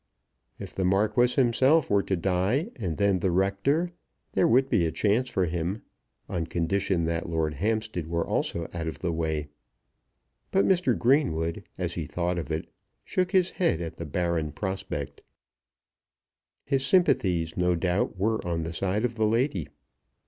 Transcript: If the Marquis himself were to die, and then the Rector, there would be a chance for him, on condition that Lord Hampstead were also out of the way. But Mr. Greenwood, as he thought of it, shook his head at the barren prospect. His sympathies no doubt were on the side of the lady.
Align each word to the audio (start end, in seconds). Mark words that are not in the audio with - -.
If 0.57 0.73
the 0.73 0.83
Marquis 0.83 1.35
himself 1.39 1.87
were 1.87 2.01
to 2.01 2.15
die, 2.17 2.71
and 2.75 2.97
then 2.97 3.19
the 3.19 3.29
Rector, 3.29 3.91
there 4.33 4.47
would 4.47 4.67
be 4.67 4.87
a 4.87 4.91
chance 4.91 5.29
for 5.29 5.45
him, 5.45 5.83
on 6.27 6.47
condition 6.47 7.05
that 7.05 7.29
Lord 7.29 7.53
Hampstead 7.53 8.07
were 8.07 8.25
also 8.25 8.67
out 8.73 8.87
of 8.87 8.97
the 8.97 9.13
way. 9.13 9.49
But 10.49 10.65
Mr. 10.65 10.97
Greenwood, 10.97 11.65
as 11.77 11.93
he 11.93 12.05
thought 12.05 12.39
of 12.39 12.49
it, 12.51 12.67
shook 13.05 13.31
his 13.31 13.51
head 13.51 13.79
at 13.79 13.97
the 13.97 14.07
barren 14.07 14.53
prospect. 14.53 15.21
His 16.65 16.83
sympathies 16.83 17.55
no 17.55 17.75
doubt 17.75 18.17
were 18.17 18.43
on 18.43 18.63
the 18.63 18.73
side 18.73 19.05
of 19.05 19.13
the 19.13 19.27
lady. 19.27 19.67